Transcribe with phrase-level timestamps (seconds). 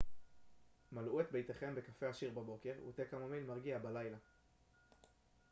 [0.91, 4.17] מלאו את ביתכם בקפה עשיר בבוקר ותה קמומיל מרגיע בלילה